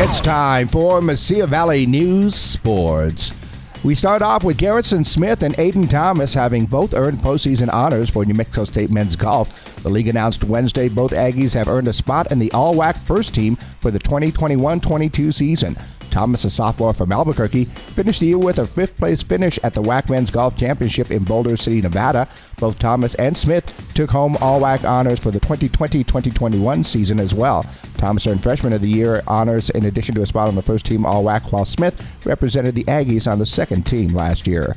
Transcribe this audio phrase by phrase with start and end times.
[0.00, 3.32] It's time for Mesilla Valley News Sports.
[3.82, 8.24] We start off with Garrison Smith and Aiden Thomas having both earned postseason honors for
[8.24, 9.82] New Mexico State men's golf.
[9.82, 13.34] The league announced Wednesday both Aggies have earned a spot in the all WAC first
[13.34, 15.76] team for the 2021 22 season.
[16.18, 19.80] Thomas, a sophomore from Albuquerque, finished the year with a fifth place finish at the
[19.80, 22.26] WAC Men's Golf Championship in Boulder City, Nevada.
[22.58, 27.32] Both Thomas and Smith took home all WAC honors for the 2020 2021 season as
[27.32, 27.64] well.
[27.98, 30.86] Thomas earned Freshman of the Year honors in addition to a spot on the first
[30.86, 34.74] team all WAC, while Smith represented the Aggies on the second team last year.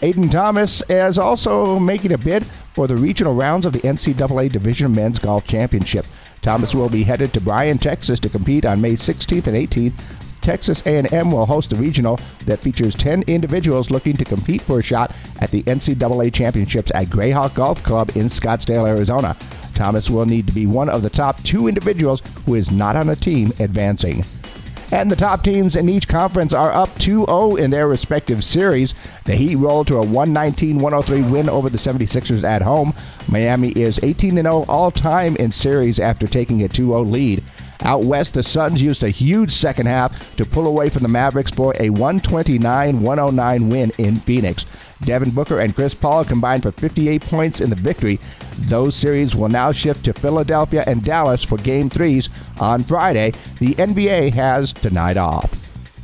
[0.00, 4.94] Aiden Thomas is also making a bid for the regional rounds of the NCAA Division
[4.94, 6.06] Men's Golf Championship.
[6.40, 10.82] Thomas will be headed to Bryan, Texas to compete on May 16th and 18th Texas
[10.86, 15.14] A&M will host a regional that features 10 individuals looking to compete for a shot
[15.40, 19.36] at the NCAA championships at Grayhawk Golf Club in Scottsdale, Arizona.
[19.74, 23.08] Thomas will need to be one of the top two individuals who is not on
[23.08, 24.24] a team advancing.
[24.92, 28.92] And the top teams in each conference are up 2 0 in their respective series.
[29.24, 32.92] The Heat rolled to a 119 103 win over the 76ers at home.
[33.28, 37.44] Miami is 18 0 all time in series after taking a 2 0 lead.
[37.82, 41.50] Out west, the Suns used a huge second half to pull away from the Mavericks
[41.50, 44.66] for a 129 109 win in Phoenix.
[45.02, 48.18] Devin Booker and Chris Paul combined for 58 points in the victory.
[48.58, 52.28] Those series will now shift to Philadelphia and Dallas for game threes
[52.60, 53.30] on Friday.
[53.58, 55.59] The NBA has tonight off.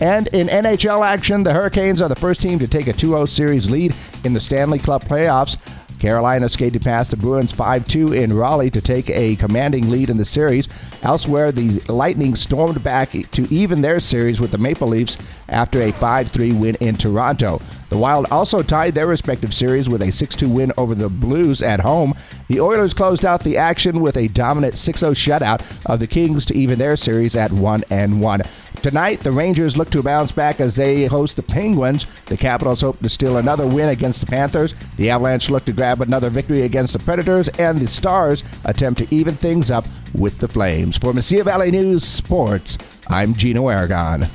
[0.00, 3.24] And in NHL action, the Hurricanes are the first team to take a 2 0
[3.26, 5.58] series lead in the Stanley Cup playoffs.
[6.00, 10.16] Carolina skated past the Bruins 5 2 in Raleigh to take a commanding lead in
[10.16, 10.66] the series.
[11.02, 15.18] Elsewhere, the Lightning stormed back to even their series with the Maple Leafs
[15.50, 17.60] after a 5 3 win in Toronto.
[17.90, 21.60] The Wild also tied their respective series with a 6 2 win over the Blues
[21.60, 22.14] at home.
[22.48, 26.46] The Oilers closed out the action with a dominant 6 0 shutout of the Kings
[26.46, 28.42] to even their series at 1 and 1.
[28.82, 32.06] Tonight, the Rangers look to bounce back as they host the Penguins.
[32.24, 34.74] The Capitals hope to steal another win against the Panthers.
[34.96, 39.14] The Avalanche look to grab another victory against the Predators, and the Stars attempt to
[39.14, 40.96] even things up with the Flames.
[40.96, 44.26] For Mesilla Valley News Sports, I'm Gino Aragon.